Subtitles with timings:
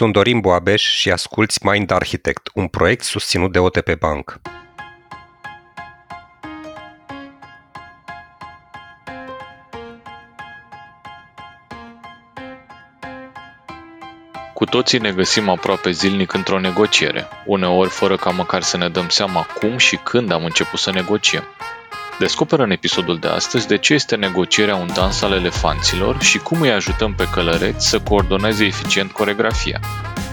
[0.00, 4.40] Sunt Dorin Boabeș și asculți Mind Architect, un proiect susținut de OTP Bank.
[14.54, 19.08] Cu toții ne găsim aproape zilnic într-o negociere, uneori fără ca măcar să ne dăm
[19.08, 21.44] seama cum și când am început să negociem.
[22.20, 26.60] Descoperă în episodul de astăzi de ce este negocierea un dans al elefanților și cum
[26.60, 29.80] îi ajutăm pe călăreți să coordoneze eficient coregrafia,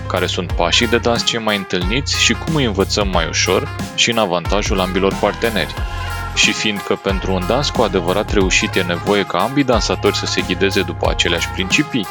[0.08, 4.12] care sunt pașii de dans cei mai întâlniți și cum îi învățăm mai ușor și
[4.12, 5.74] în avantajul ambilor parteneri.
[6.36, 10.42] Și fiindcă pentru un dans cu adevărat reușit e nevoie ca ambii dansatori să se
[10.42, 12.08] ghideze după aceleași principii,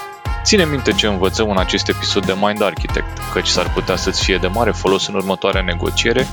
[0.47, 4.37] Ține minte ce învățăm în acest episod de Mind Architect, căci s-ar putea să-ți fie
[4.37, 6.27] de mare folos în următoarea negociere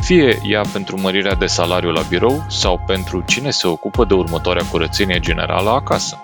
[0.00, 4.64] fie ea pentru mărirea de salariu la birou sau pentru cine se ocupă de următoarea
[4.70, 6.22] curățenie generală acasă.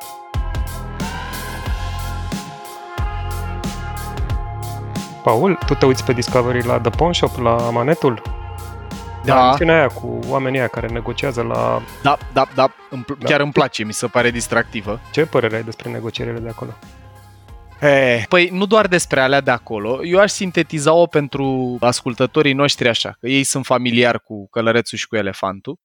[5.23, 8.23] Paul, tu te uiți pe Discovery la The Pawn Shop, la Manetul?
[9.25, 9.57] Da.
[9.59, 11.82] La aia cu oamenii aia care negociază la...
[12.03, 13.29] Da, da, da, îmi pl- da.
[13.29, 15.01] chiar îmi place, mi se pare distractivă.
[15.10, 16.71] Ce părere ai despre negocierile de acolo?
[17.80, 23.16] He, păi nu doar despre alea de acolo, eu aș sintetiza-o pentru ascultătorii noștri așa,
[23.21, 25.77] că ei sunt familiari cu călărețul și cu elefantul,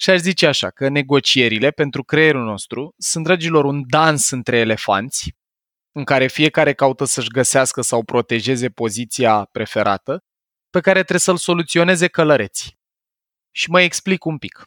[0.00, 5.34] și aș zice așa, că negocierile pentru creierul nostru sunt, dragilor, un dans între elefanți,
[5.92, 10.18] în care fiecare caută să-și găsească sau protejeze poziția preferată,
[10.70, 12.78] pe care trebuie să-l soluționeze călăreții.
[13.50, 14.64] Și mă explic un pic.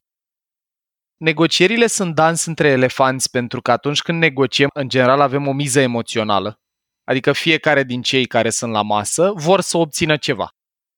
[1.17, 5.79] Negocierile sunt dans între elefanți pentru că atunci când negociem, în general avem o miză
[5.79, 6.62] emoțională.
[7.03, 10.49] Adică fiecare din cei care sunt la masă vor să obțină ceva.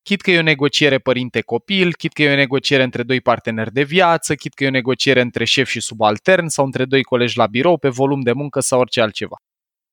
[0.01, 3.83] Chit că e o negociere părinte-copil, chit că e o negociere între doi parteneri de
[3.83, 7.47] viață, chit că e o negociere între șef și subaltern sau între doi colegi la
[7.47, 9.35] birou pe volum de muncă sau orice altceva.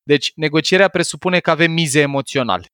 [0.03, 2.67] Deci, negocierea presupune că avem mize emoționale.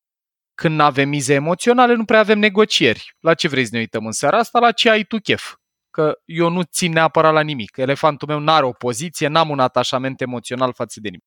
[0.54, 3.16] Când nu avem mize emoționale, nu prea avem negocieri.
[3.20, 4.58] La ce vrei să ne uităm în seara asta?
[4.58, 5.54] La ce ai tu chef?
[5.90, 7.76] Că eu nu țin neapărat la nimic.
[7.76, 11.26] Elefantul meu nu are o poziție, n-am un atașament emoțional față de nimic.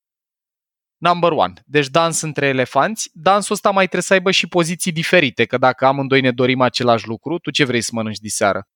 [1.02, 1.54] Number one.
[1.66, 3.10] Deci dans între elefanți.
[3.14, 7.08] Dansul ăsta mai trebuie să aibă și poziții diferite, că dacă amândoi ne dorim același
[7.08, 8.68] lucru, tu ce vrei să mănânci diseară?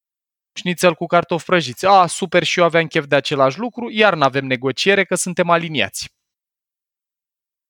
[0.54, 1.86] Șnițel cu cartofi prăjiți.
[1.86, 5.50] A, super, și eu aveam chef de același lucru, iar nu avem negociere că suntem
[5.50, 6.10] aliniați.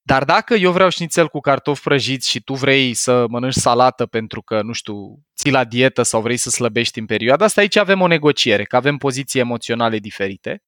[0.02, 4.42] Dar dacă eu vreau șnițel cu cartofi prăjiți și tu vrei să mănânci salată pentru
[4.42, 8.02] că, nu știu, ții la dietă sau vrei să slăbești în perioada asta, aici avem
[8.02, 10.64] o negociere, că avem poziții emoționale diferite.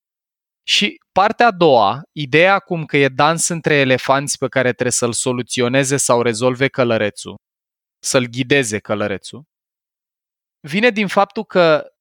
[0.67, 5.13] Și partea a doua, ideea acum că e dans între elefanți pe care trebuie să-l
[5.13, 7.35] soluționeze sau rezolve călărețul,
[8.03, 9.43] să-l ghideze călărețul,
[10.67, 11.91] vine din faptul că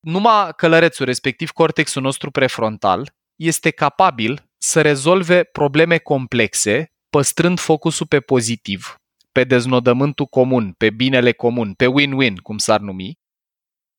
[0.00, 8.20] numai călărețul, respectiv cortexul nostru prefrontal, este capabil să rezolve probleme complexe, păstrând focusul pe
[8.20, 8.96] pozitiv,
[9.32, 13.18] pe deznodământul comun, pe binele comun, pe win-win, cum s-ar numi,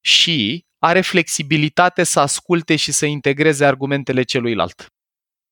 [0.04, 4.94] și are flexibilitate să asculte și să integreze argumentele celuilalt.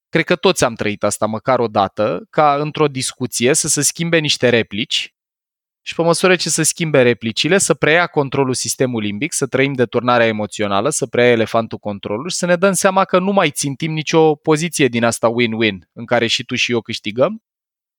[0.10, 4.18] Cred că toți am trăit asta măcar o dată, ca într-o discuție să se schimbe
[4.18, 5.14] niște replici
[5.86, 10.28] și pe măsură ce se schimbe replicile, să preia controlul sistemului limbic, să trăim deturnarea
[10.28, 14.36] emoțională, să preia elefantul controlul și să ne dăm seama că nu mai țintim nicio
[14.36, 17.44] poziție din asta win-win, în care și tu și eu câștigăm,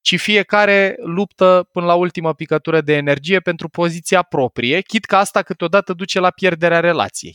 [0.04, 5.42] ci fiecare luptă până la ultima picătură de energie pentru poziția proprie, chit că asta
[5.42, 7.34] câteodată duce la pierderea relației.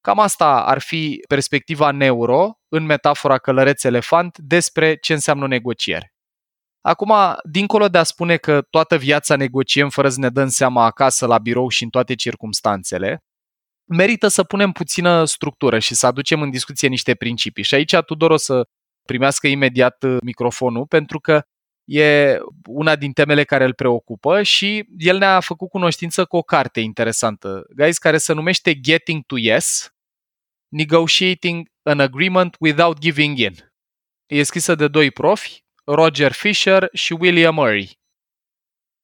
[0.00, 6.14] Cam asta ar fi perspectiva neuro în metafora călăreț-elefant despre ce înseamnă negociere.
[6.80, 7.12] Acum,
[7.42, 11.38] dincolo de a spune că toată viața negociem fără să ne dăm seama acasă, la
[11.38, 13.24] birou și în toate circumstanțele,
[13.84, 17.64] merită să punem puțină structură și să aducem în discuție niște principii.
[17.64, 18.68] Și aici Tudor o să
[19.06, 21.42] primească imediat uh, microfonul, pentru că
[21.84, 26.80] e una din temele care îl preocupă și el ne-a făcut cunoștință cu o carte
[26.80, 29.94] interesantă, guys, care se numește Getting to Yes,
[30.68, 33.72] Negotiating an Agreement Without Giving In.
[34.26, 37.98] E scrisă de doi profi, Roger Fisher și William Murray.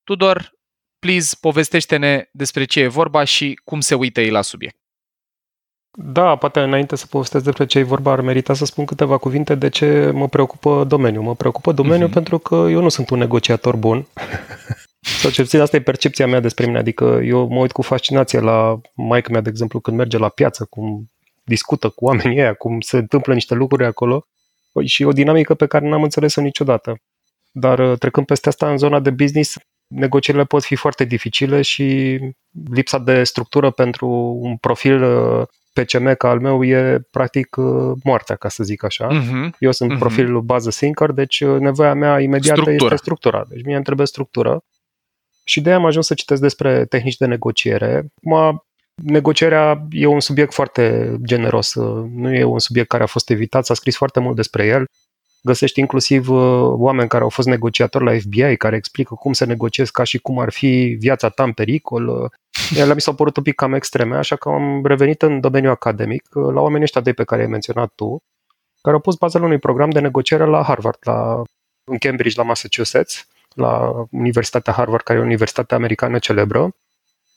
[0.04, 0.50] Tudor,
[0.98, 4.79] please, povestește-ne despre ce e vorba și cum se uită ei la subiect.
[5.92, 9.54] Da, poate înainte să povestesc despre ce e vorba, ar merita să spun câteva cuvinte
[9.54, 11.22] de ce mă preocupă domeniul.
[11.22, 12.12] Mă preocupă domeniul uh-huh.
[12.12, 14.06] pentru că eu nu sunt un negociator bun.
[15.20, 16.78] Sau cel puțin asta e percepția mea despre mine.
[16.78, 20.66] Adică eu mă uit cu fascinație la maica mea, de exemplu, când merge la piață,
[20.70, 21.10] cum
[21.44, 24.26] discută cu oamenii ăia, cum se întâmplă niște lucruri acolo
[24.72, 27.00] păi și o dinamică pe care n-am înțeles-o niciodată.
[27.50, 29.56] Dar uh, trecând peste asta în zona de business,
[29.86, 32.18] negocierile pot fi foarte dificile și
[32.70, 34.08] lipsa de structură pentru
[34.40, 39.06] un profil uh, PCM ca al meu e practic uh, moartea, ca să zic așa.
[39.06, 39.54] Mhm.
[39.58, 39.98] Eu sunt Mhm.
[39.98, 42.84] profilul bază thinker, deci uh, nevoia mea imediată Structură.
[42.84, 43.44] este structura.
[43.48, 44.64] Deci mie îmi trebuie structură.
[45.44, 48.06] Și de aia am ajuns să citesc despre tehnici de negociere.
[48.24, 48.64] Acum,
[48.94, 53.64] negocierea e un subiect foarte generos, uh, nu e un subiect care a fost evitat,
[53.64, 54.84] s-a scris foarte mult despre el.
[55.42, 59.92] Găsești inclusiv uh, oameni care au fost negociatori la FBI, care explică cum să negociezi
[59.92, 62.08] ca și cum ar fi viața ta în pericol.
[62.08, 62.30] Uh,
[62.80, 66.24] Ele mi s-au părut un pic cam extreme, așa că am revenit în domeniul academic,
[66.34, 68.22] uh, la oamenii ăștia doi pe care ai menționat tu,
[68.82, 71.42] care au pus bazele unui program de negociere la Harvard, la,
[71.84, 76.74] în Cambridge, la Massachusetts, la Universitatea Harvard, care e o universitate americană celebră,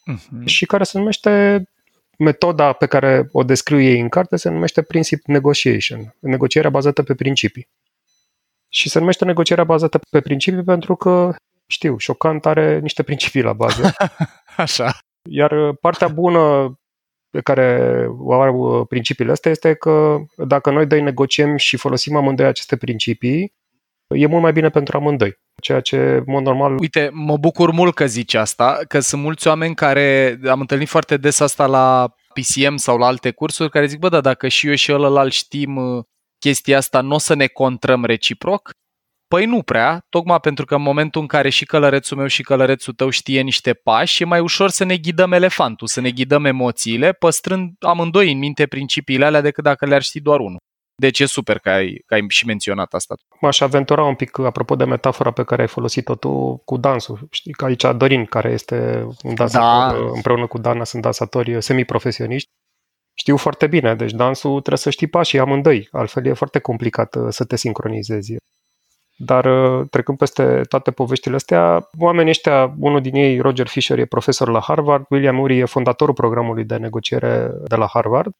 [0.05, 0.45] Mhm.
[0.45, 1.63] și care se numește
[2.17, 7.15] metoda pe care o descriu ei în carte se numește Princip Negotiation, negocierea bazată pe
[7.15, 7.67] principii.
[8.73, 11.35] Și se numește negocierea bazată pe principii pentru că,
[11.67, 13.93] știu, șocant are niște principii la bază.
[14.57, 14.97] Așa.
[15.29, 16.73] Iar uh, partea bună
[17.29, 22.15] pe care o au uh, principiile astea este că dacă noi doi negociem și folosim
[22.15, 23.53] amândoi aceste principii,
[24.07, 25.37] e mult mai bine pentru amândoi.
[25.61, 29.47] Ceea ce, în mod normal, Uite, mă bucur mult că zici asta, că sunt mulți
[29.47, 33.99] oameni care, am întâlnit foarte des asta la PCM sau la alte cursuri, care zic,
[33.99, 36.03] bă, da, dacă și eu și ălălalt știm uh,
[36.43, 38.71] chestia asta, nu o să ne contrăm reciproc?
[39.27, 42.93] Păi nu prea, tocmai pentru că în momentul în care și călărețul meu și călărețul
[42.93, 47.11] tău știe niște pași, e mai ușor să ne ghidăm elefantul, să ne ghidăm emoțiile,
[47.11, 50.57] păstrând amândoi în minte principiile alea decât dacă le-ar ști doar unul.
[50.95, 53.15] Deci e super că ai, că ai și menționat asta.
[53.41, 57.27] m-aș aventura un pic apropo de metafora pe care ai folosit-o tu cu dansul.
[57.31, 60.11] Știi că aici Dorin, care este un dansator, Da.
[60.15, 62.49] împreună cu Dana sunt dansatori semiprofesioniști,
[63.13, 67.27] știu foarte bine, deci dansul trebuie să știi pașii amândoi, altfel e foarte complicat uh,
[67.29, 68.35] să te sincronizezi.
[69.17, 74.05] Dar uh, trecând peste toate poveștile astea, oamenii ăștia, unul din ei, Roger Fisher, e
[74.05, 78.33] profesor la Harvard, William Ury e fondatorul programului de negociere de la Harvard.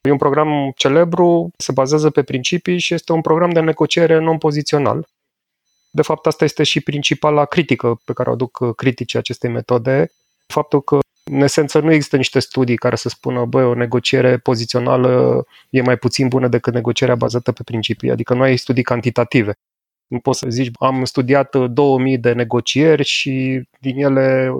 [0.00, 5.06] E un program celebru, se bazează pe principii și este un program de negociere non-pozițional.
[5.90, 10.10] De fapt, asta este și principala critică pe care o aduc uh, criticii acestei metode,
[10.46, 15.44] faptul că în esență nu există niște studii care să spună, băi, o negociere pozițională
[15.70, 19.52] e mai puțin bună decât negocierea bazată pe principii, adică nu ai studii cantitative.
[20.06, 24.50] Nu poți să zici, am studiat uh, 2000 de negocieri și din ele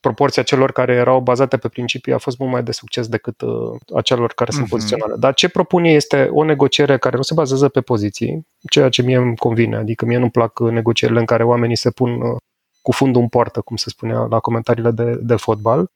[0.00, 3.76] proporția celor care erau bazate pe principii a fost mult mai de succes decât uh,
[3.94, 4.70] a celor care sunt Mhm.
[4.70, 5.14] poziționale.
[5.18, 9.16] Dar ce propune este o negociere care nu se bazează pe poziții, ceea ce mie
[9.16, 9.76] îmi convine.
[9.76, 12.36] Adică mie nu-mi plac uh, negocierile în care oamenii se pun uh,
[12.82, 15.90] cu fundul în poartă, cum se spunea la comentariile de, de fotbal.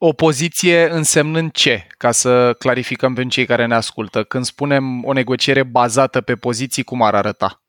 [0.00, 1.86] O poziție însemnând ce?
[1.96, 4.22] Ca să clarificăm pentru cei care ne ascultă.
[4.22, 7.62] Când spunem o negociere bazată pe poziții, cum ar arăta?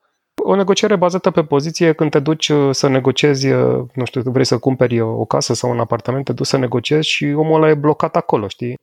[0.44, 4.46] O negociere bazată pe poziție, când te duci uh, să negociezi, uh, nu știu, vrei
[4.46, 7.74] să cumperi o casă sau un apartament, te duci să negociezi și omul ăla e
[7.74, 8.74] blocat acolo, știi?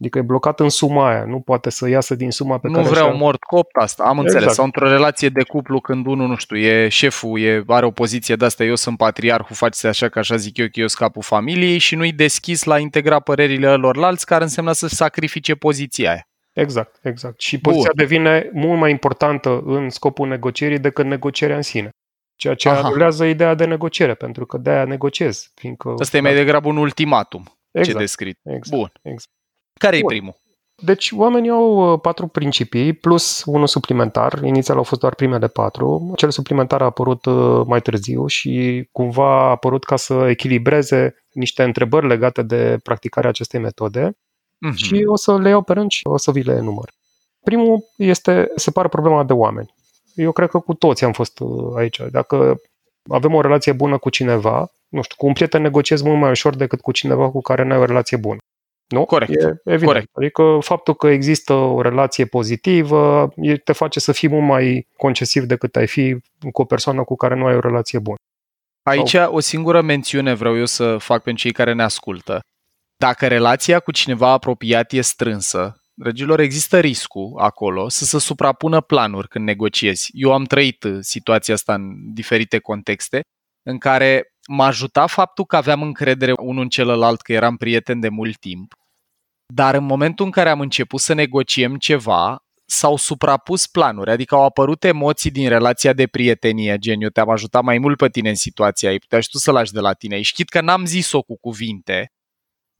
[0.00, 2.88] Adică e blocat în suma aia, nu poate să iasă din suma pe nu care
[2.88, 4.34] vreau și-a- mort copt asta, am înțeles.
[4.40, 4.54] Exact.
[4.56, 8.36] Sau într-o relație de cuplu când unul, nu știu, e șeful, e, are o poziție
[8.36, 11.22] de asta, eu sunt patriarhul, faceți așa că așa zic eu că eu sunt capul
[11.22, 16.28] familiei și nu-i deschis la integra părerile lorlalți, care înseamnă să sacrifice poziția aia.
[16.52, 17.40] Exact, exact.
[17.40, 18.06] Și poziția Bun.
[18.06, 21.88] devine mult mai importantă în scopul negocierii decât negocierea în sine.
[22.38, 22.80] Ceea ce Aha.
[22.86, 25.50] anulează ideea de negociere, pentru că de-aia negociezi.
[25.54, 28.38] Fiindcă, Asta e mai degrabă un ultimatum, ce exact, descrit.
[28.44, 28.90] exact, Bun.
[29.02, 29.30] exact.
[29.78, 30.08] Care e Bun.
[30.08, 30.34] primul?
[30.82, 34.40] Deci oamenii au uh, patru principii plus unul suplimentar.
[34.42, 36.12] Inițial au fost doar primele patru.
[36.16, 41.62] Cel suplimentar a apărut uh, mai târziu și cumva a apărut ca să echilibreze niște
[41.62, 44.16] întrebări legate de practicarea acestei metode
[44.60, 44.74] Mhm.
[44.74, 46.90] și o să le iau pe rând și o să vi le enumăr.
[47.44, 49.74] Primul este, separă problema de oameni.
[50.14, 52.00] Eu cred că cu toți am fost uh, aici.
[52.10, 52.60] Dacă
[53.10, 56.54] avem o relație bună cu cineva, nu știu, cu un prieten negociezi mult mai ușor
[56.56, 58.38] decât cu cineva cu care nu ai o relație bună.
[58.88, 59.04] Nu?
[59.04, 59.32] Corect.
[59.32, 59.84] E evident.
[59.84, 60.08] Corect.
[60.12, 65.44] Adică faptul că există o relație pozitivă e- te face să fii mult mai concesiv
[65.44, 66.16] decât ai fi
[66.52, 68.16] cu o persoană cu care nu ai o relație bună.
[68.82, 72.40] Aici o singură mențiune vreau eu să fac pentru cei care ne ascultă.
[72.96, 79.28] Dacă relația cu cineva apropiat e strânsă, dragilor, există riscul acolo să se suprapună planuri
[79.28, 80.10] când negociezi.
[80.12, 83.20] Eu am trăit uh, situația asta în diferite contexte
[83.62, 88.08] în care m-a ajutat faptul că aveam încredere unul în celălalt, că eram prieten de
[88.08, 88.74] mult timp,
[89.54, 94.44] dar în momentul în care am început să negociem ceva, s-au suprapus planuri, adică au
[94.44, 98.34] apărut emoții din relația de prietenie, gen eu te-am ajutat mai mult pe tine în
[98.34, 100.20] situația, ai putea și tu să lași de la tine.
[100.20, 102.06] Știți că n-am zis-o cu cuvinte,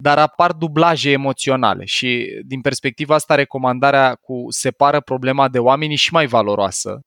[0.03, 5.97] dar apar dublaje emoționale și din perspectiva asta recomandarea cu separă problema de oameni e
[5.97, 7.01] și mai valoroasă.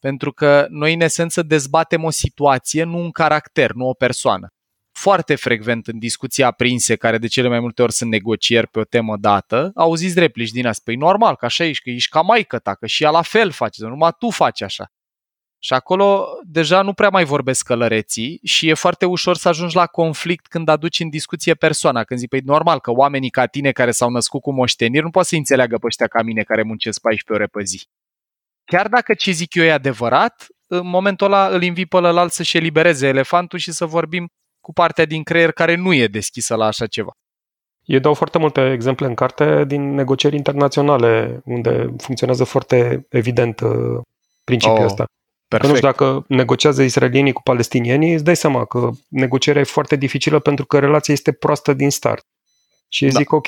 [0.00, 4.52] Pentru că noi în esență dezbatem o situație, nu un caracter, nu o persoană.
[4.92, 8.84] foarte frecvent în discuții aprinse, care de cele mai multe ori sunt negocieri pe o
[8.84, 10.82] temă dată, auziți replici din asta.
[10.84, 13.50] Păi normal, că așa ești, că ești ca maică ta, că și ea la fel
[13.50, 14.92] face, numai tu faci așa.
[15.62, 19.86] Și acolo deja nu prea mai vorbesc călăreții și e foarte ușor să ajungi la
[19.86, 22.04] conflict când aduci în discuție persoana.
[22.04, 25.26] Când zici, păi normal că oamenii ca tine care s-au născut cu moșteniri nu pot
[25.26, 27.88] să înțeleagă pe ăștia ca mine care muncesc 14 ore pe zi.
[28.70, 32.56] Chiar dacă ce zic eu e adevărat, în momentul ăla îl invit pe ălalt să-și
[32.56, 34.28] elibereze elefantul și să vorbim
[34.60, 37.10] cu partea din creier care nu e deschisă la așa ceva.
[37.84, 44.00] Eu dau foarte multe exemple în carte din negocieri internaționale, unde funcționează foarte evident uh,
[44.44, 45.04] principiul Oh, ăsta.
[45.48, 45.60] Perfect.
[45.60, 49.96] Că nu știu, dacă negociază israelienii cu palestinienii, îți dai seama că negocierea e foarte
[49.96, 52.24] dificilă pentru că relația este proastă din start.
[52.88, 53.18] Și eu Da.
[53.18, 53.46] zic, ok,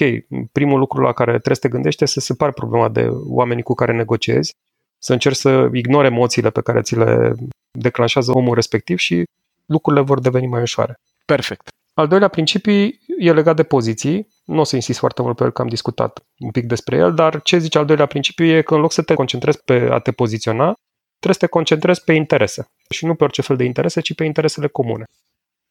[0.53, 3.75] primul lucru la care trebuie să te gândești este să separi problema de oamenii cu
[3.75, 4.55] care negociezi,
[5.05, 7.33] să încerci să ignori emoțiile pe care ți le
[7.79, 9.25] declanșează omul respectiv și
[9.67, 10.95] lucrurile vor deveni mai ușoare.
[11.25, 11.69] Perfect.
[11.95, 12.73] Al doilea principiu
[13.19, 14.29] e legat de poziții.
[14.45, 17.15] Nu o să insist foarte mult pe el, că am discutat un pic despre el,
[17.15, 19.99] dar ce zice al doilea principiu e că în loc să te concentrezi pe a
[19.99, 20.73] te poziționa,
[21.19, 22.67] trebuie să te concentrezi pe interese.
[22.91, 25.05] Și nu pe orice fel de interese, ci pe interesele comune.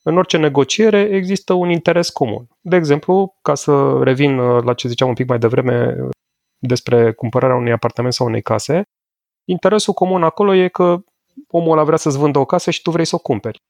[0.04, 2.48] În orice negociere există un interes comun.
[2.62, 6.10] De exemplu, ca să revin uh, la ce ziceam un pic mai devreme uh,
[6.58, 8.84] despre cumpărarea unui apartament sau unei case,
[9.46, 11.04] interesul comun acolo e că
[11.48, 13.62] omul ăla vrea să-ți vândă o casă și tu vrei să o cumperi.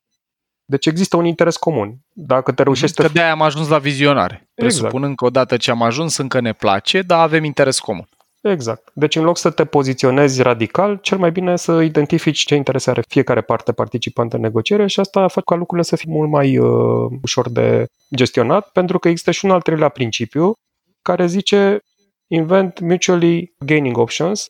[0.65, 1.97] Deci există un interes comun.
[2.13, 3.13] Dacă te reușești Că să...
[3.13, 4.49] de-aia am ajuns la vizionare.
[4.53, 8.07] Presupunând că odată ce am ajuns încă ne place, dar avem interes comun.
[8.41, 8.91] Exact.
[8.93, 13.03] Deci în loc să te poziționezi radical, cel mai bine să identifici ce interese are
[13.07, 17.11] fiecare parte participantă în negociere și asta face ca lucrurile să fie mult mai uh,
[17.21, 17.85] ușor de
[18.15, 20.53] gestionat, pentru că există și un al treilea principiu
[21.01, 21.79] care zice
[22.27, 24.47] invent mutually gaining options,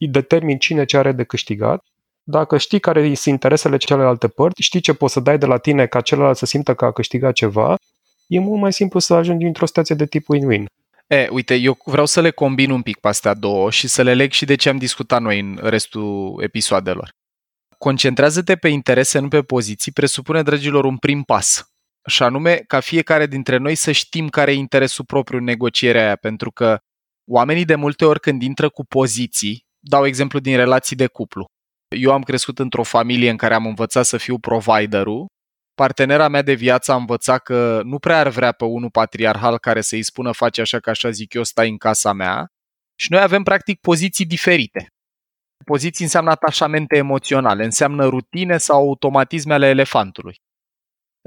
[0.00, 1.84] îi determin cine ce are de câștigat.
[2.22, 5.86] Dacă știi care sunt interesele celelalte părți, știi ce poți să dai de la tine
[5.86, 7.76] ca celălalt să simtă că a câștigat ceva,
[8.26, 10.64] e mult mai simplu să ajungi într-o situație de tip win-win.
[11.06, 14.14] E, uite, eu vreau să le combin un pic pe astea două și să le
[14.14, 17.10] leg și de ce am discutat noi în restul episoadelor.
[17.78, 21.70] Concentrează-te pe interese, nu pe poziții, presupune, dragilor, un prim pas.
[22.06, 26.16] Și anume, ca fiecare dintre noi să știm care e interesul propriu în negocierea aia,
[26.16, 26.78] pentru că
[27.30, 31.44] oamenii de multe ori când intră cu poziții, dau exemplu din relații de cuplu.
[31.96, 35.26] Eu am crescut într-o familie în care am învățat să fiu providerul
[35.82, 39.80] partenera mea de viață a învățat că nu prea ar vrea pe unul patriarhal care
[39.80, 42.46] să-i spună face așa că așa zic eu, stai în casa mea.
[42.98, 44.86] Și noi avem practic poziții diferite.
[45.64, 50.34] Poziții înseamnă atașamente emoționale, înseamnă rutine sau automatisme ale elefantului.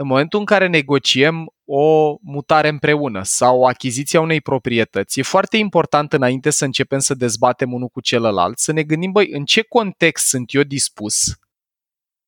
[0.02, 5.24] În momentul în care negociem o mutare împreună sau o achiziție a unei proprietăți, e
[5.24, 9.46] foarte important înainte să începem să dezbatem unul cu celălalt, să ne gândim, băi, în
[9.46, 11.38] ce context sunt eu dispus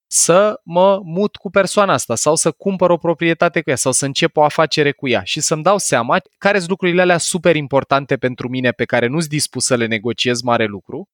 [0.07, 4.05] să mă mut cu persoana asta sau să cumpăr o proprietate cu ea sau să
[4.05, 8.17] încep o afacere cu ea și să-mi dau seama care sunt lucrurile alea super importante
[8.17, 11.09] pentru mine pe care nu sunt dispus să le negociez mare lucru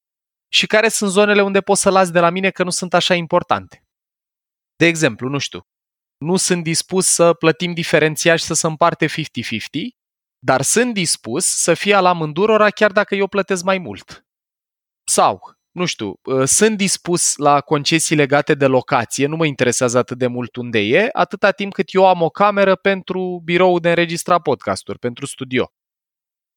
[0.48, 3.14] și care sunt zonele unde pot să las de la mine că nu sunt așa
[3.14, 3.84] importante.
[4.76, 5.66] De exemplu, nu știu,
[6.22, 9.10] nu sunt dispus să plătim diferențial și să se împarte 50-50,
[10.38, 14.26] dar sunt dispus să fie la mândurora chiar dacă eu plătesc mai mult.
[15.04, 16.14] Sau, nu știu,
[16.44, 21.08] sunt dispus la concesii legate de locație, nu mă interesează atât de mult unde e,
[21.12, 25.72] atâta timp cât eu am o cameră pentru birou de înregistrat podcasturi, pentru studio.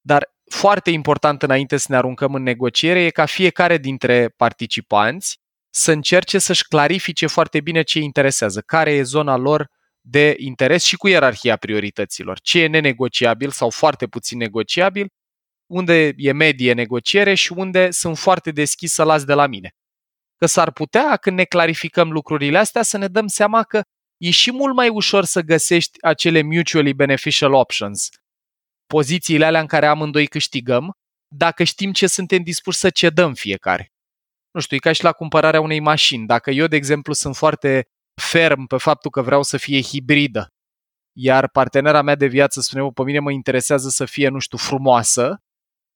[0.01, 5.43] Dar foarte important înainte să ne aruncăm în negociere e ca fiecare dintre participanți
[5.77, 9.67] să încerce să-și clarifice foarte bine ce îi interesează, care e zona lor
[10.01, 15.07] de interes și cu ierarhia priorităților, ce e nenegociabil sau foarte puțin negociabil,
[15.65, 19.71] unde e medie negociere și unde sunt foarte deschis să las de la mine.
[20.35, 23.81] Că s-ar putea, când ne clarificăm lucrurile astea, să ne dăm seama că
[24.17, 28.09] e și mult mai ușor să găsești acele mutually beneficial options,
[28.87, 30.93] pozițiile alea în care amândoi câștigăm,
[31.27, 33.94] dacă știm ce suntem dispuși să cedăm fiecare.
[34.55, 36.25] Nu știu, e ca și la cumpărarea unei mașini.
[36.25, 37.87] Dacă eu, de exemplu, sunt foarte
[38.21, 40.47] ferm pe faptul că vreau să fie hibridă,
[41.17, 45.37] iar partenera mea de viață spune, pe mine mă interesează să fie, nu știu, frumoasă,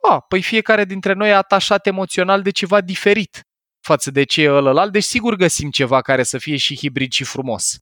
[0.10, 3.42] a, păi fiecare dintre noi e atașat emoțional de ceva diferit
[3.80, 7.24] față de ce e ălălalt, deci sigur găsim ceva care să fie și hibrid și
[7.24, 7.78] frumos.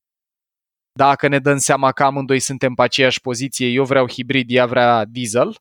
[0.92, 5.06] Dacă ne dăm seama că amândoi suntem pe aceeași poziție, eu vreau hibrid, ea vrea
[5.06, 5.58] diesel,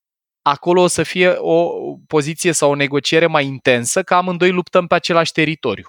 [0.49, 1.71] acolo o să fie o
[2.07, 5.89] poziție sau o negociere mai intensă, că amândoi luptăm pe același teritoriu.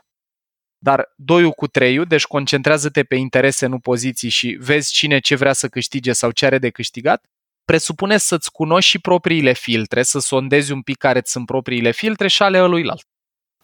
[0.78, 5.54] Dar doiul cu treiul, deci concentrează-te pe interese, nu poziții și vezi cine ce vrea
[5.54, 7.26] să câștige sau ce are de câștigat,
[7.66, 12.44] presupune să-ți cunoști și propriile filtre, să sondezi un pic care sunt propriile filtre și
[12.44, 13.02] ale ăluilalt.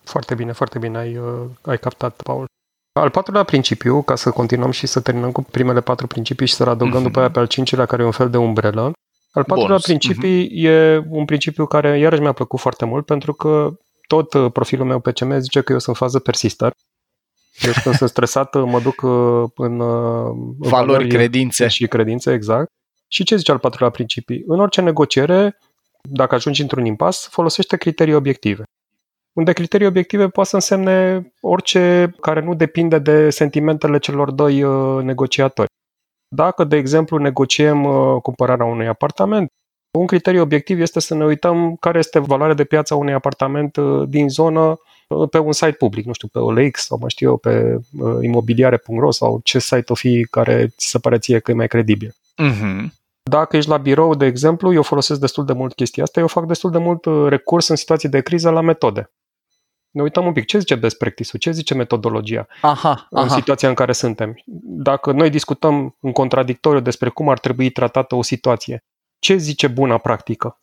[0.03, 2.45] Foarte bine, foarte bine ai, uh, ai captat, Paul.
[3.00, 6.63] Al patrulea principiu, ca să continuăm și să terminăm cu primele patru principii și să
[6.63, 7.03] adăugăm mm-hmm.
[7.03, 8.91] după aia pe al cincilea, care e un fel de umbrelă,
[9.33, 9.83] al patrulea Bonus.
[9.83, 10.49] principiu mm-hmm.
[10.51, 14.99] e un principiu care iarăși mi-a plăcut foarte mult, pentru că tot uh, profilul meu
[14.99, 16.73] PCM zice că eu sunt fază persister.
[17.61, 21.67] Deci când sunt stresat, mă duc uh, în valori, valori credințe.
[21.67, 22.71] Și credințe, exact.
[23.07, 24.43] Și ce zice al patrulea principiu?
[24.47, 25.57] În orice negociere,
[26.01, 28.63] dacă ajungi într-un impas, folosește criterii obiective.
[29.33, 35.03] Unde criterii obiective poate să însemne orice care nu depinde de sentimentele celor doi uh,
[35.03, 35.67] negociatori.
[36.35, 39.51] Dacă, de exemplu, negociem uh, cumpărarea unui apartament,
[39.99, 43.75] un criteriu obiectiv este să ne uităm care este valoarea de piață a unui apartament
[43.75, 44.77] uh, din zonă
[45.29, 47.79] pe un site public, nu știu, pe OLX sau mă știu eu, pe
[48.21, 52.15] imobiliare.ro sau ce site o fi care ți se pare ție că e mai credibil.
[52.41, 52.85] Uh-huh.
[53.29, 56.45] Dacă ești la birou, de exemplu, eu folosesc destul de mult chestia asta, eu fac
[56.45, 59.11] destul de mult uh, recurs în situații de criză la metode.
[59.93, 63.35] Ne uităm un pic ce zice best practice ce zice metodologia aha, în aha.
[63.35, 64.41] situația în care suntem.
[64.63, 68.83] Dacă noi discutăm în contradictoriu despre cum ar trebui tratată o situație,
[69.19, 70.57] ce zice buna practică?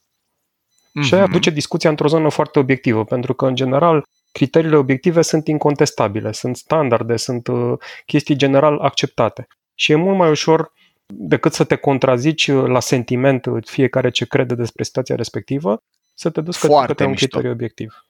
[0.90, 1.02] Mm-hmm.
[1.02, 1.32] Și aia mhm.
[1.32, 6.56] duce discuția într-o zonă foarte obiectivă, pentru că, în general, criteriile obiective sunt incontestabile, sunt
[6.56, 7.72] standarde, sunt uh,
[8.06, 9.46] chestii general acceptate.
[9.74, 10.72] Și e mult mai ușor
[11.06, 15.82] decât să te contrazici uh, la sentiment uh, fiecare ce crede despre situația respectivă,
[16.14, 18.09] să te duci către un criteriu obiectiv.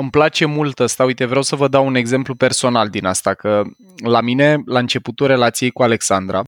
[0.00, 1.04] Îmi place mult ăsta.
[1.04, 3.62] Uite, vreau să vă dau un exemplu personal din asta, că
[4.04, 6.42] la mine, la începutul relației cu Alexandra,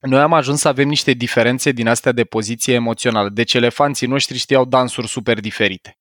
[0.00, 3.28] noi am ajuns să avem niște diferențe din astea de poziție emoțională.
[3.28, 5.98] Deci elefanții noștri știau dansuri super diferite.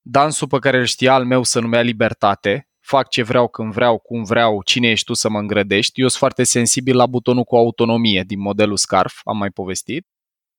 [0.00, 3.98] Dansul pe care îl știa al meu să numea libertate, fac ce vreau când vreau,
[3.98, 6.00] cum vreau, cine ești tu să mă îngrădești.
[6.00, 10.06] Eu sunt foarte sensibil la butonul cu autonomie din modelul Scarf, am mai povestit.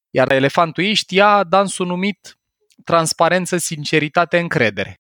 [0.10, 2.40] Iar elefantul ei știa dansul numit
[2.84, 5.00] transparență, sinceritate, încredere.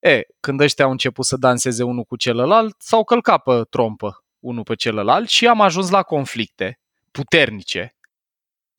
[0.00, 4.62] E, când ăștia au început să danseze unul cu celălalt, s-au călcat pe trompă unul
[4.62, 6.80] pe celălalt și am ajuns la conflicte
[7.10, 7.94] puternice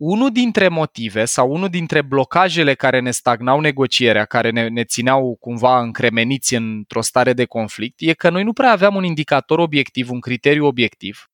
[0.04, 5.36] unul dintre motive sau unul dintre blocajele care ne stagnau negocierea, care ne, ne țineau
[5.40, 10.10] cumva încremeniți într-o stare de conflict, e că noi nu prea aveam un indicator obiectiv,
[10.12, 11.26] un criteriu obiectiv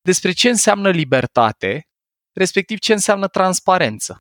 [0.00, 1.88] despre ce înseamnă libertate,
[2.32, 4.18] respectiv ce înseamnă transparență.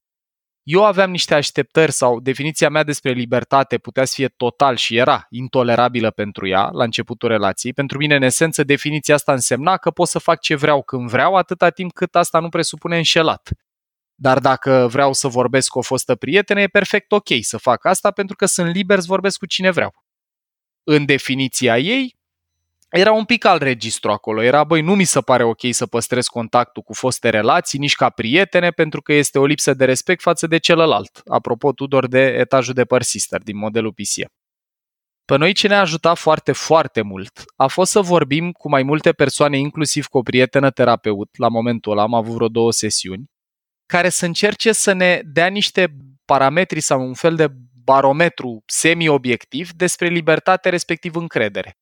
[0.64, 5.28] Eu aveam niște așteptări sau definiția mea despre libertate putea să fie total și era
[5.30, 7.74] intolerabilă pentru ea la începutul relației.
[7.74, 11.36] Pentru mine, în esență, definiția asta însemna că pot să fac ce vreau când vreau,
[11.36, 13.50] atâta timp cât asta nu presupune înșelat.
[14.16, 18.12] Dar dacă vreau să vorbesc cu o fostă prietenă, e perfect ok să fac asta
[18.12, 20.04] pentru că sunt liber să vorbesc cu cine vreau.
[20.84, 22.18] În definiția ei,
[22.96, 24.42] era un pic alt registru acolo.
[24.42, 28.10] Era, băi, nu mi se pare ok să păstrez contactul cu foste relații, nici ca
[28.10, 31.22] prietene, pentru că este o lipsă de respect față de celălalt.
[31.26, 34.32] Apropo, Tudor, de etajul de persister din modelul PCM.
[35.26, 39.12] Pe noi ce ne-a ajutat foarte, foarte mult a fost să vorbim cu mai multe
[39.12, 41.30] persoane, inclusiv cu o prietenă terapeut.
[41.38, 43.32] La momentul ăla am avut vreo două sesiuni
[43.86, 47.48] care să încerce să ne dea niște parametri sau un fel de
[47.84, 51.78] barometru semi-obiectiv despre libertate, respectiv încredere.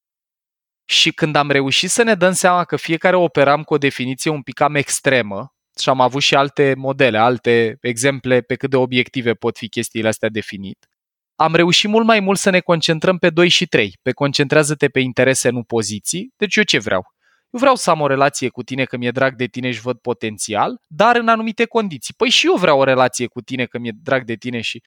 [0.91, 4.41] Și când am reușit să ne dăm seama că fiecare operam cu o definiție un
[4.41, 9.33] pic cam extremă, și am avut și alte modele, alte exemple pe cât de obiective
[9.33, 10.87] pot fi chestiile astea definit,
[11.35, 14.99] am reușit mult mai mult să ne concentrăm pe 2 și 3, pe concentrează-te pe
[14.99, 16.33] interese, nu poziții.
[16.35, 17.13] Deci eu ce vreau?
[17.49, 19.97] Eu vreau să am o relație cu tine că mi-e drag de tine și văd
[19.97, 22.13] potențial, dar în anumite condiții.
[22.17, 24.81] Păi și eu vreau o relație cu tine că mi-e drag de tine și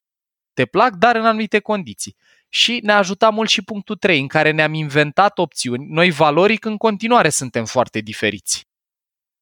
[0.53, 2.17] te plac, dar în anumite condiții.
[2.55, 5.87] Și ne-a ajutat mult și punctul 3, în care ne-am inventat opțiuni.
[5.89, 8.67] Noi valoric în continuare suntem foarte diferiți.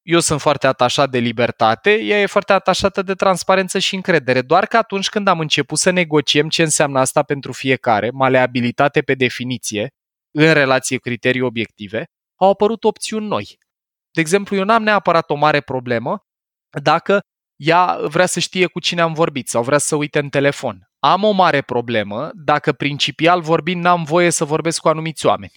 [0.02, 4.66] Eu sunt foarte atașat de libertate, ea e foarte atașată de transparență și încredere, doar
[4.66, 9.88] că atunci când am început să negociem ce înseamnă asta pentru fiecare, maleabilitate pe definiție,
[10.30, 12.04] în relație criterii obiective,
[12.40, 13.58] au apărut opțiuni noi.
[14.10, 16.24] De exemplu, eu n-am neapărat o mare problemă
[16.82, 17.20] dacă
[17.56, 20.91] ea vrea să știe cu cine am vorbit sau vrea să uite în telefon.
[21.04, 25.52] Am o mare problemă dacă principial vorbind n-am voie să vorbesc cu anumiți oameni.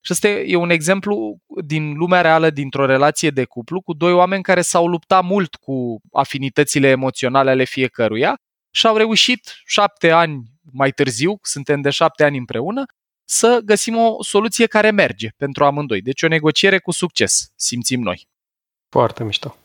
[0.00, 4.42] Și ăsta e un exemplu din lumea reală dintr-o relație de cuplu cu doi oameni
[4.42, 8.34] care s-au luptat mult cu afinitățile emoționale ale fiecăruia
[8.70, 12.84] și au reușit șapte ani mai târziu, suntem de șapte ani împreună,
[13.24, 16.02] să găsim o soluție care merge pentru amândoi.
[16.02, 18.28] Deci o negociere cu succes, simțim noi.
[18.88, 19.56] Foarte mișto.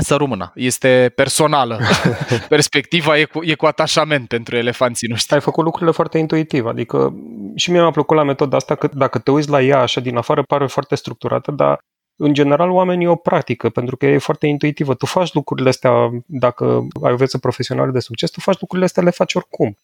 [0.00, 0.52] Să rămână.
[0.54, 1.80] Este personală.
[2.48, 5.34] Perspectiva e cu, e cu atașament pentru elefanții noștri.
[5.34, 6.66] Ai făcut lucrurile foarte intuitiv.
[6.66, 7.14] Adică
[7.54, 10.16] și mie mi-a plăcut la metoda asta că dacă te uiți la ea așa din
[10.16, 11.78] afară pare foarte structurată, dar
[12.16, 14.94] în general oamenii o practică pentru că e foarte intuitivă.
[14.94, 15.92] Tu faci lucrurile astea,
[16.26, 19.78] dacă ai o viață profesională de succes, tu faci lucrurile astea, le faci oricum.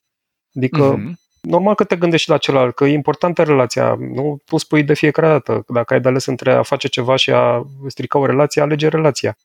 [0.55, 3.97] Adică mm-hmm normal că te gândești la celălalt, că e importantă relația.
[3.99, 5.65] Nu tu spui de fiecare dată.
[5.69, 9.37] Dacă ai de ales între a face ceva și a strica o relație, alege relația.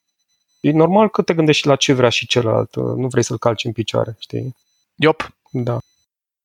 [0.60, 2.76] E normal că te gândești la ce vrea și celălalt.
[2.76, 4.56] Nu vrei să-l calci în picioare, știi?
[4.96, 5.32] Iop.
[5.52, 5.78] Da.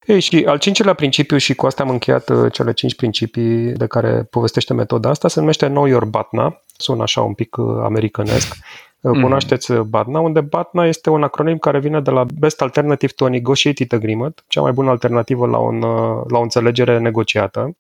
[0.07, 3.87] Ei, și al cincilea principiu, și cu asta am încheiat uh, cele cinci principii de
[3.87, 6.63] care povestește metoda asta, se numește Know Your BATNA.
[6.77, 8.57] Sună așa un pic uh, americanesc.
[9.01, 9.23] Mm.
[9.23, 13.29] Cunoașteți BATNA, unde BATNA este un acronim care vine de la Best Alternative to a
[13.29, 15.81] Negotiated Agreement, cea mai bună alternativă la, un,
[16.29, 17.77] la o înțelegere negociată.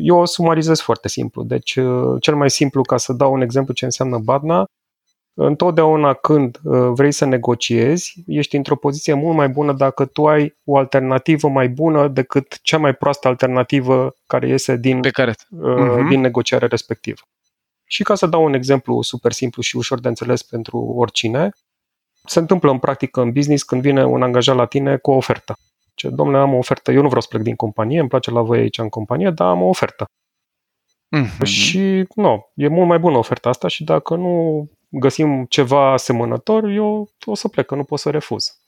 [0.00, 1.42] Eu o sumarizez foarte simplu.
[1.42, 1.78] Deci,
[2.20, 4.66] cel mai simplu, ca să dau un exemplu ce înseamnă BATNA,
[5.34, 6.58] întotdeauna când
[6.92, 11.68] vrei să negociezi, ești într-o poziție mult mai bună dacă tu ai o alternativă mai
[11.68, 15.32] bună decât cea mai proastă alternativă care iese din, Pe care...
[15.32, 16.08] uh-huh.
[16.08, 17.20] din negocierea respectivă.
[17.84, 21.50] Și ca să dau un exemplu super simplu și ușor de înțeles pentru oricine,
[22.24, 25.54] se întâmplă în practică în business când vine un angajat la tine cu o ofertă.
[25.94, 28.40] Ce, domnule, am o ofertă, eu nu vreau să plec din companie, îmi place la
[28.40, 30.04] voi aici în companie, dar am o ofertă.
[31.16, 31.42] Mm-hmm.
[31.42, 34.66] Și nu, e mult mai bună oferta asta și dacă nu
[34.98, 38.58] găsim ceva asemănător, eu o să plec, că nu pot să refuz.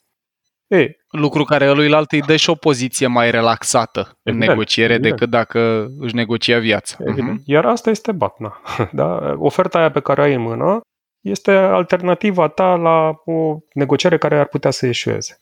[0.66, 5.14] Ei, Lucru care luilaltă îi dă și o poziție mai relaxată evident, în negociere evident.
[5.14, 6.96] decât dacă își negocia viața.
[6.98, 7.40] Evident.
[7.40, 7.44] Uh-huh.
[7.44, 8.60] Iar asta este batna.
[8.92, 9.34] Da?
[9.38, 10.80] Oferta aia pe care o ai în mână
[11.20, 15.40] este alternativa ta la o negociere care ar putea să ieșueze.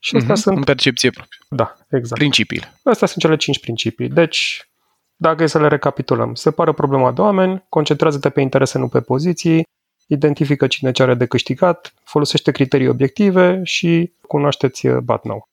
[0.00, 0.38] Și astea uh-huh.
[0.38, 0.56] sunt...
[0.56, 1.38] În percepție proprie.
[1.48, 2.18] Da, exact.
[2.18, 2.72] Principiile.
[2.82, 4.08] Astea sunt cele cinci principii.
[4.08, 4.68] Deci,
[5.16, 9.62] dacă e să le recapitulăm, separă problema de oameni, concentrează-te pe interese, nu pe poziții,
[10.06, 15.48] identifică cine ce are de câștigat, folosește criterii obiective și cunoașteți uh, BATNAU.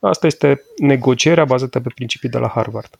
[0.00, 2.98] Asta este negocierea bazată pe principii de la Harvard.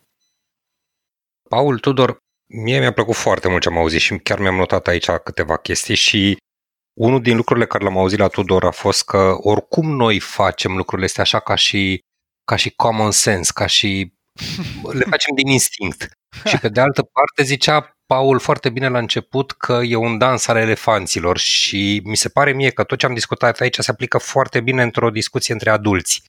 [1.49, 5.11] Paul Tudor, mie mi-a plăcut foarte mult ce am auzit și chiar mi-am notat aici
[5.11, 6.37] câteva chestii și
[7.01, 11.07] unul din lucrurile care l-am auzit la Tudor a fost că oricum noi facem lucrurile
[11.07, 12.01] astea așa ca și,
[12.45, 14.13] ca și common sense, ca și
[14.99, 16.11] le facem din instinct.
[16.45, 20.47] Și pe de altă parte zicea Paul foarte bine la început că e un dans
[20.47, 24.19] al elefanților și mi se pare mie că tot ce am discutat aici se aplică
[24.19, 26.23] foarte bine într-o discuție între adulți.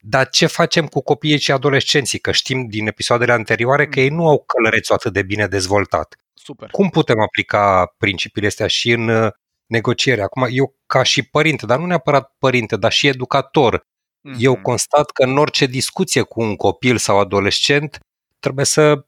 [0.00, 2.18] Dar ce facem cu copiii și adolescenții?
[2.18, 6.16] Că știm din episoadele anterioare că ei nu au călărețul atât de bine dezvoltat.
[6.34, 6.70] Super.
[6.70, 9.32] Cum putem aplica principiile astea și în uh,
[9.66, 10.22] negociere?
[10.22, 14.36] Acum, eu ca și părinte, dar nu neapărat părinte, dar și educator, mm-hmm.
[14.38, 17.98] eu constat că în orice discuție cu un copil sau adolescent
[18.38, 19.06] trebuie să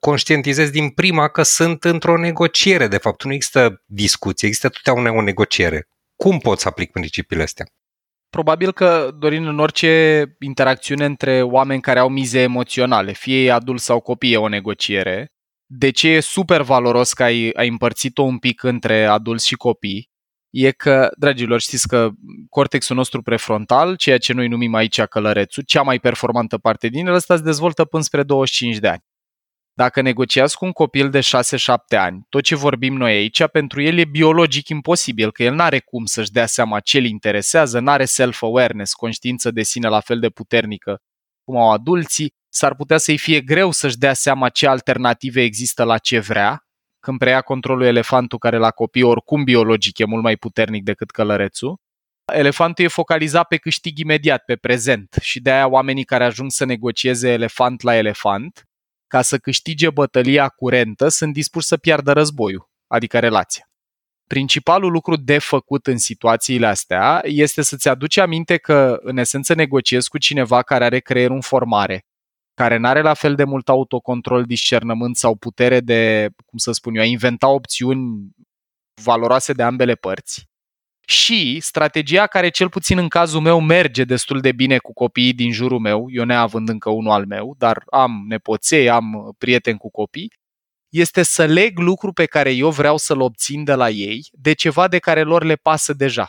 [0.00, 3.24] conștientizez din prima că sunt într-o negociere, de fapt.
[3.24, 5.88] Nu există discuție, există totdeauna o negociere.
[6.16, 7.66] Cum pot să aplic principiile astea?
[8.30, 14.00] Probabil că, Dorin, în orice interacțiune între oameni care au mize emoționale, fie adult sau
[14.00, 15.32] copii, e o negociere.
[15.66, 20.10] De ce e super valoros că ai, ai împărțit-o un pic între adulți și copii?
[20.50, 22.10] E că, dragilor, știți că
[22.48, 27.14] cortexul nostru prefrontal, ceea ce noi numim aici călărețul, cea mai performantă parte din el,
[27.14, 29.02] ăsta se dezvoltă până spre 25 de ani.
[29.76, 31.24] Dacă negociați cu un copil de 6-7
[31.88, 36.04] ani, tot ce vorbim noi aici, pentru el e biologic imposibil, că el n-are cum
[36.04, 41.00] să-și dea seama ce îl interesează, n-are self-awareness, conștiință de sine la fel de puternică
[41.44, 45.98] cum au adulții, s-ar putea să-i fie greu să-și dea seama ce alternative există la
[45.98, 46.66] ce vrea,
[47.00, 51.76] când preia controlul elefantul care la copii oricum biologic e mult mai puternic decât călărețul,
[52.32, 56.64] elefantul e focalizat pe câștig imediat, pe prezent și de aia oamenii care ajung să
[56.64, 58.64] negocieze elefant la elefant
[59.14, 63.70] ca să câștige bătălia curentă, sunt dispuși să piardă războiul, adică relația.
[64.28, 70.08] Principalul lucru de făcut în situațiile astea este să-ți aduci aminte că, în esență, negociezi
[70.08, 72.06] cu cineva care are creierul în formare,
[72.54, 76.94] care nu are la fel de mult autocontrol, discernământ sau putere de, cum să spun
[76.94, 78.28] eu, a inventa opțiuni
[79.02, 80.48] valoroase de ambele părți
[81.06, 85.52] și strategia care cel puțin în cazul meu merge destul de bine cu copiii din
[85.52, 90.32] jurul meu, eu neavând încă unul al meu, dar am nepoței, am prieteni cu copii,
[90.88, 94.88] este să leg lucru pe care eu vreau să-l obțin de la ei de ceva
[94.88, 96.28] de care lor le pasă deja.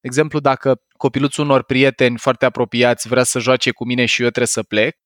[0.00, 4.28] De exemplu, dacă copiluțul unor prieteni foarte apropiați vrea să joace cu mine și eu
[4.28, 4.96] trebuie să plec,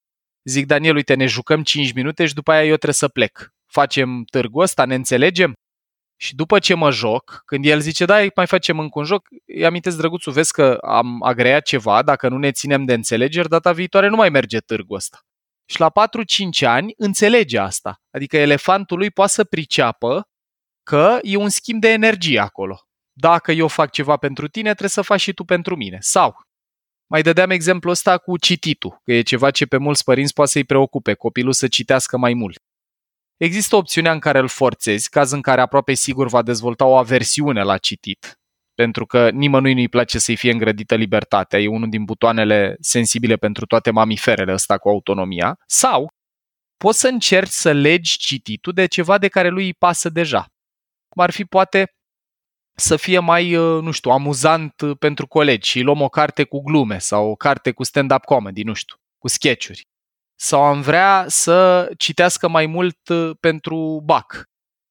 [0.44, 3.52] zic, Daniel, uite, ne jucăm 5 minute și după aia eu trebuie să plec.
[3.66, 5.52] Facem târgul ăsta, ne înțelegem?
[6.24, 9.66] Și după ce mă joc, când el zice, da, mai facem încă un joc, îi
[9.66, 14.08] amintesc, drăguțul, vezi că am agreat ceva, dacă nu ne ținem de înțelegeri, data viitoare
[14.08, 15.18] nu mai merge târgul ăsta.
[15.64, 18.00] Și la 4-5 ani înțelege asta.
[18.10, 20.28] Adică elefantul lui poate să priceapă
[20.82, 22.80] că e un schimb de energie acolo.
[23.12, 25.98] Dacă eu fac ceva pentru tine, trebuie să faci și tu pentru mine.
[26.00, 26.40] Sau,
[27.06, 30.64] mai dădeam exemplu ăsta cu cititul, că e ceva ce pe mulți părinți poate să-i
[30.64, 32.58] preocupe, copilul să citească mai mult.
[33.44, 37.62] Există opțiunea în care îl forțezi, caz în care aproape sigur va dezvolta o aversiune
[37.62, 38.38] la citit.
[38.74, 43.66] pentru că nimănui nu-i place să-i fie îngrădită libertatea, e unul din butoanele sensibile pentru
[43.66, 46.08] toate mamiferele ăsta cu autonomia, sau
[46.76, 50.46] poți să încerci să legi cititul de ceva de care lui îi pasă deja.
[51.08, 51.94] Cum ar fi poate
[52.76, 56.62] să fie mai, uh, nu știu, amuzant uh, pentru colegi și luăm o carte cu
[56.62, 59.86] glume sau o carte cu stand-up comedy, nu știu, cu sketchuri.
[60.34, 64.44] Sau am vrea să citească mai mult uh, pentru BAC.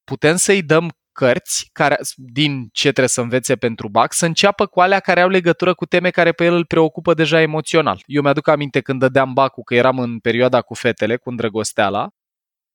[0.03, 4.81] Putem să-i dăm cărți care, din ce trebuie să învețe pentru BAC, să înceapă cu
[4.81, 8.03] alea care au legătură cu teme care pe el îl preocupă deja emoțional.
[8.05, 12.09] Eu mi-aduc aminte când dădeam bac că eram în perioada cu fetele, cu îndrăgosteala,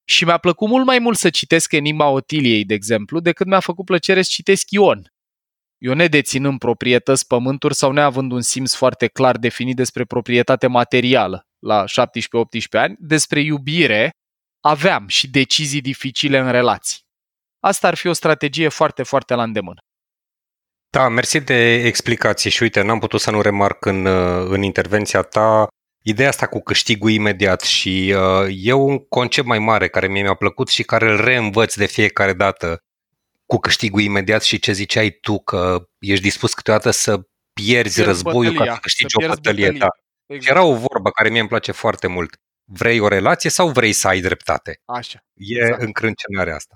[0.05, 3.85] și mi-a plăcut mult mai mult să citesc Enigma Otiliei, de exemplu, decât mi-a făcut
[3.85, 5.13] plăcere să citesc Ion.
[5.79, 11.48] Eu ne deținând proprietăți, pământuri sau neavând un simț foarte clar definit despre proprietate materială
[11.59, 11.91] la 17-18
[12.71, 14.11] ani, despre iubire
[14.61, 16.99] aveam și decizii dificile în relații.
[17.61, 19.81] Asta ar fi o strategie foarte, foarte la îndemână.
[20.91, 24.07] Da, mersi de explicație și uite, n-am putut să nu remarc în,
[24.53, 25.69] în intervenția ta
[26.03, 30.35] ideea asta cu câștigul imediat și uh, e un concept mai mare care mie mi-a
[30.35, 32.83] plăcut și care îl reînvăț de fiecare dată
[33.47, 37.21] cu câștigul imediat și ce ziceai tu că ești dispus câteodată să
[37.53, 39.71] pierzi Pierd războiul bătălia, ca să câștigi să o bătălie.
[39.71, 39.87] Da.
[40.29, 40.57] Exact.
[40.57, 42.37] Era o vorbă care mie îmi place foarte mult.
[42.65, 44.81] Vrei o relație sau vrei să ai dreptate?
[44.85, 45.25] Așa.
[45.35, 45.83] E exact.
[45.83, 46.75] încrâncenarea asta.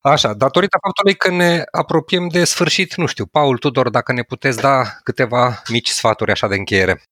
[0.00, 4.60] Așa, datorită faptului că ne apropiem de sfârșit, nu știu, Paul Tudor, dacă ne puteți
[4.60, 7.02] da câteva mici sfaturi așa de încheiere.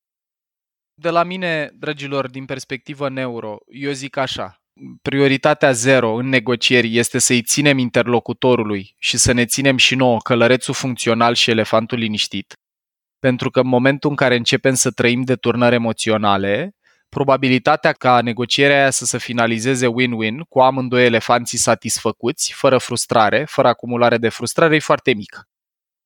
[0.93, 4.61] De la mine, dragilor, din perspectivă neuro, eu zic așa,
[5.01, 10.73] prioritatea zero în negocieri este să-i ținem interlocutorului și să ne ținem și nouă călărețul
[10.73, 12.53] funcțional și elefantul liniștit.
[13.21, 16.75] Pentru că în momentul în care începem să trăim de turnări emoționale,
[17.09, 23.67] probabilitatea ca negocierea aia să se finalizeze win-win cu amândoi elefanții satisfăcuți, fără frustrare, fără
[23.67, 25.47] acumulare de frustrare, e foarte mică.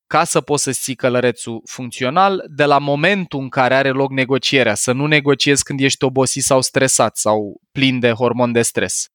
[0.07, 4.75] Ca să poți să ții călărețul funcțional, de la momentul în care are loc negocierea,
[4.75, 9.07] să nu negociezi când ești obosit sau stresat sau plin de hormon de stres,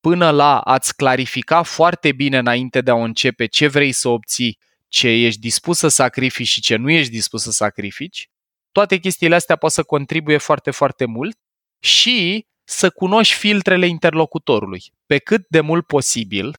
[0.00, 4.58] până la a-ți clarifica foarte bine înainte de a începe ce vrei să obții,
[4.92, 8.30] ce ești dispus să sacrifici și ce nu ești dispus să sacrifici,
[8.72, 11.38] toate chestiile astea pot să contribuie foarte, foarte mult
[11.82, 14.82] și să cunoști filtrele interlocutorului.
[15.06, 16.56] Pe cât de mult posibil,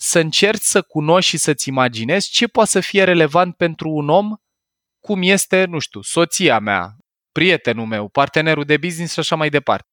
[0.00, 4.36] să încerci să cunoști și să-ți imaginezi ce poate să fie relevant pentru un om
[5.00, 6.96] cum este, nu știu, soția mea,
[7.32, 9.88] prietenul meu, partenerul de business și așa mai departe.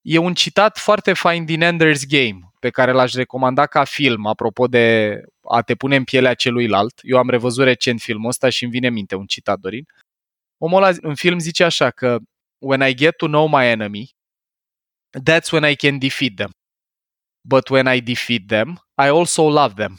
[0.00, 4.66] E un citat foarte fain din Ender's Game, pe care l-aș recomanda ca film, apropo
[4.66, 5.16] de
[5.50, 7.00] a te pune în pielea celuilalt.
[7.02, 9.84] Eu am revăzut recent filmul ăsta și îmi vine minte un citat, Dorin.
[10.58, 12.18] Omul ăla în film zice așa că
[12.58, 14.10] When I get to know my enemy,
[15.30, 16.50] that's when I can defeat them.
[17.48, 18.68] But when I defeat them,
[19.04, 19.94] I also love them.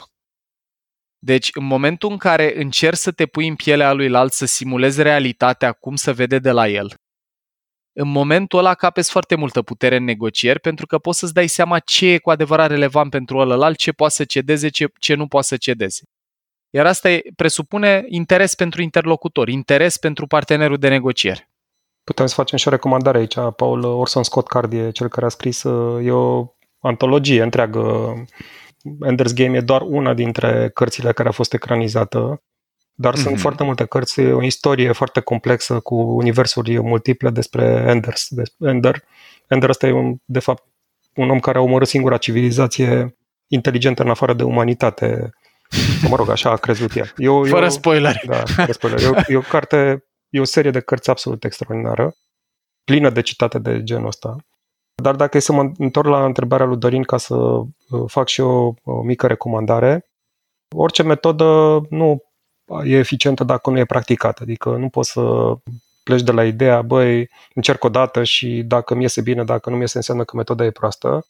[1.20, 5.02] Deci, în momentul în care încerci să te pui în pielea lui alt, să simulezi
[5.02, 6.94] realitatea cum se vede de la el,
[7.94, 11.80] în momentul ăla capezi foarte multă putere în negocieri pentru că poți să-ți dai seama
[11.80, 15.48] ce e cu adevărat relevant pentru ălălalt, ce poate să cedeze, ce, ce nu poate
[15.48, 16.02] să cedeze.
[16.70, 21.50] Iar asta e, presupune interes pentru interlocutor, interes pentru partenerul de negociere.
[22.04, 23.36] Putem să facem și o recomandare aici.
[23.56, 25.64] Paul Orson Scott Card e cel care a scris,
[26.04, 26.46] e o
[26.80, 28.14] antologie întreagă.
[29.06, 32.44] Ender's Game e doar una dintre cărțile care a fost ecranizată,
[32.94, 33.22] dar mm-hmm.
[33.22, 33.42] sunt mhm.
[33.42, 38.30] foarte multe cărți, o istorie foarte complexă cu universuri multiple despre Enders.
[38.60, 39.04] Ender,
[39.48, 40.64] Ender ăsta e, un, de fapt,
[41.16, 45.34] un om care a omorât singura civilizație inteligentă în afară de umanitate
[46.10, 47.14] Mă rog, așa a crezut el.
[47.18, 48.22] Eu, fără eu, spoiler.
[48.26, 49.02] Da, fără spoiler.
[49.02, 52.16] E o, e o carte, e o serie de cărți absolut extraordinară,
[52.84, 54.36] plină de citate de genul ăsta.
[55.02, 57.66] Dar dacă e să mă întorc la întrebarea lui Dorin ca să uh,
[58.06, 60.10] fac și eu o mică recomandare,
[60.76, 62.24] orice metodă nu
[62.86, 64.44] e eficientă dacă nu e practicată.
[64.44, 65.54] Adică nu poți să
[66.04, 69.76] pleci de la ideea, băi, încerc o dată și dacă mi iese bine, dacă nu
[69.76, 71.26] mi iese, înseamnă că metoda e proastă.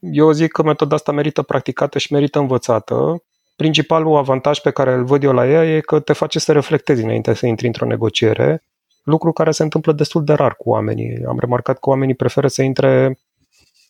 [0.00, 3.22] Eu zic că metoda asta merită practicată și merită învățată
[3.56, 7.02] principalul avantaj pe care îl văd eu la ea e că te face să reflectezi
[7.02, 8.62] înainte să intri într-o negociere,
[9.02, 11.24] lucru care se întâmplă destul de rar cu oamenii.
[11.28, 13.18] Am remarcat că oamenii preferă să intre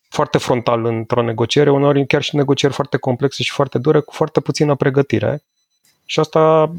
[0.08, 4.40] foarte frontal într-o negociere, uneori chiar și negocieri foarte complexe și foarte dure, cu foarte
[4.40, 5.42] puțină pregătire.
[6.04, 6.72] Și asta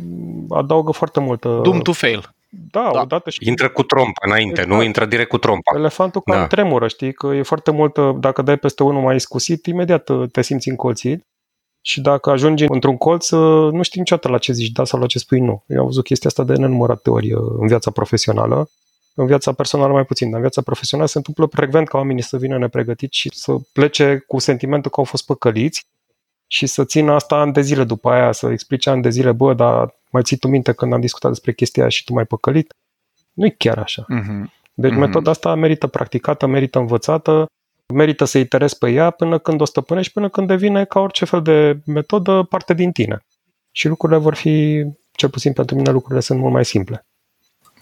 [0.49, 1.59] adaugă foarte multă...
[1.63, 2.33] Doom to fail.
[2.71, 3.01] Da, da.
[3.01, 3.47] odată și...
[3.47, 4.77] Intră cu trompa înainte, exact.
[4.77, 5.75] nu intră direct cu trompa.
[5.75, 6.47] Elefantul cam da.
[6.47, 10.69] tremură, știi, că e foarte mult, dacă dai peste unul mai iscusit, imediat te simți
[10.69, 11.25] încolțit
[11.81, 15.05] și dacă ajungi într-un colț, uh, nu știi niciodată la ce zici da sau la
[15.05, 15.63] ce spui nu.
[15.67, 18.69] Eu am văzut chestia asta de nenumărate ori uh, în viața profesională.
[19.15, 22.37] În viața personală mai puțin, dar în viața profesională se întâmplă frecvent ca oamenii să
[22.37, 25.85] vină nepregătiți și să plece cu sentimentul că au fost păcăliți
[26.47, 29.53] și să țină asta ani de zile după aia, să explice ani de zile, bă,
[29.53, 32.73] dar mai ții tu minte când am discutat despre chestia aia și tu mai păcălit?
[33.33, 34.05] Nu e chiar așa.
[34.07, 34.51] Mhm.
[34.73, 34.99] Deci Mhm.
[34.99, 37.45] metoda asta merită practicată, merită învățată,
[37.93, 41.41] merită să iterezi pe ea până când o stăpânești, până când devine ca orice fel
[41.41, 43.25] de metodă parte din tine.
[43.71, 47.05] Și lucrurile vor fi, cel puțin pentru mine, lucrurile sunt mult mai simple.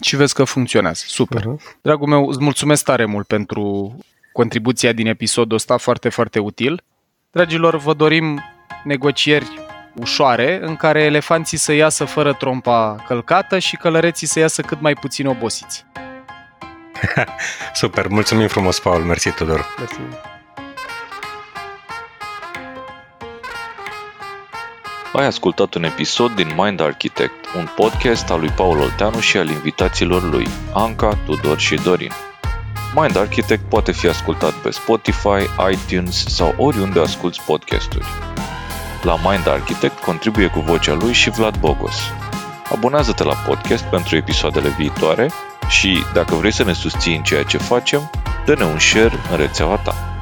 [0.00, 1.04] Și vezi că funcționează.
[1.06, 1.40] Super.
[1.42, 1.80] Uh-huh.
[1.82, 3.96] Dragul meu, îți mulțumesc tare mult pentru
[4.32, 6.82] contribuția din episodul ăsta, foarte, foarte util.
[7.30, 8.40] Dragilor, vă dorim
[8.84, 9.60] negocieri
[9.94, 14.94] ușoare în care elefanții să iasă fără trompa călcată și călăreții să iasă cât mai
[14.94, 15.84] puțin obosiți.
[17.72, 19.66] Super, mulțumim frumos, Paul, mersi Tudor.
[19.78, 19.98] Mersi.
[25.12, 29.48] Ai ascultat un episod din Mind Architect, un podcast al lui Paul Olteanu și al
[29.48, 32.10] invitaților lui, Anca, Tudor și Dorin.
[32.94, 38.06] Mind Architect poate fi ascultat pe Spotify, iTunes sau oriunde asculti podcasturi.
[39.04, 41.96] La Mind Architect contribuie cu vocea lui și Vlad Bogos.
[42.72, 45.30] Abonează-te la podcast pentru episoadele viitoare
[45.68, 48.10] și, dacă vrei să ne susții în ceea ce facem,
[48.44, 50.13] dă-ne un share în rețeaua ta.